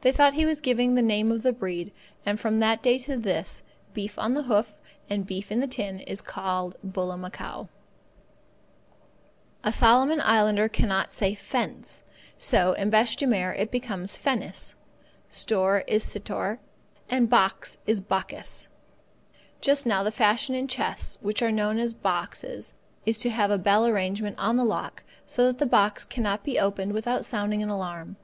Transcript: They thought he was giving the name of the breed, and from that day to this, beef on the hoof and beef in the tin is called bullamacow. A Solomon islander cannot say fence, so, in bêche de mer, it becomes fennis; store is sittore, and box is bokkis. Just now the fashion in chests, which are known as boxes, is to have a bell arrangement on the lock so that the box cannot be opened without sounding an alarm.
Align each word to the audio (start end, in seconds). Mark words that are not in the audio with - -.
They 0.00 0.10
thought 0.10 0.34
he 0.34 0.44
was 0.46 0.58
giving 0.60 0.96
the 0.96 1.00
name 1.00 1.30
of 1.30 1.44
the 1.44 1.52
breed, 1.52 1.92
and 2.26 2.40
from 2.40 2.58
that 2.58 2.82
day 2.82 2.98
to 2.98 3.16
this, 3.16 3.62
beef 3.94 4.18
on 4.18 4.34
the 4.34 4.42
hoof 4.42 4.72
and 5.08 5.24
beef 5.24 5.52
in 5.52 5.60
the 5.60 5.68
tin 5.68 6.00
is 6.00 6.20
called 6.20 6.74
bullamacow. 6.84 7.68
A 9.62 9.70
Solomon 9.70 10.20
islander 10.22 10.68
cannot 10.68 11.12
say 11.12 11.36
fence, 11.36 12.02
so, 12.36 12.72
in 12.72 12.90
bêche 12.90 13.16
de 13.16 13.28
mer, 13.28 13.52
it 13.52 13.70
becomes 13.70 14.16
fennis; 14.16 14.74
store 15.28 15.84
is 15.86 16.02
sittore, 16.02 16.58
and 17.08 17.30
box 17.30 17.78
is 17.86 18.00
bokkis. 18.00 18.66
Just 19.60 19.86
now 19.86 20.02
the 20.02 20.10
fashion 20.10 20.56
in 20.56 20.66
chests, 20.66 21.16
which 21.20 21.42
are 21.42 21.52
known 21.52 21.78
as 21.78 21.94
boxes, 21.94 22.74
is 23.06 23.18
to 23.18 23.30
have 23.30 23.52
a 23.52 23.56
bell 23.56 23.86
arrangement 23.86 24.36
on 24.36 24.56
the 24.56 24.64
lock 24.64 25.04
so 25.26 25.46
that 25.46 25.58
the 25.58 25.64
box 25.64 26.04
cannot 26.04 26.42
be 26.42 26.58
opened 26.58 26.92
without 26.92 27.24
sounding 27.24 27.62
an 27.62 27.68
alarm. 27.68 28.16